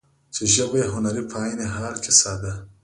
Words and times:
چې 0.33 0.43
ژبه 0.53 0.77
يې 0.81 0.87
هنري 0.93 1.23
په 1.31 1.35
عين 1.43 1.59
حال 1.75 1.95
کې 2.03 2.11
ساده، 2.19 2.53